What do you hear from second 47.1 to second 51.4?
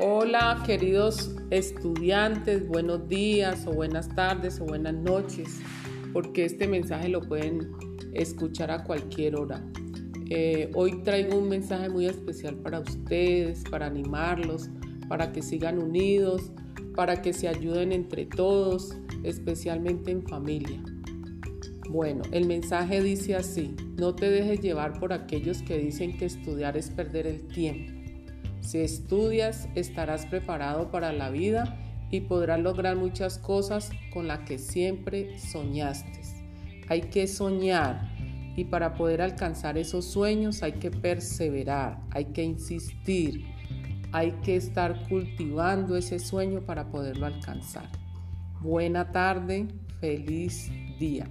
alcanzar. Buena tarde, feliz día.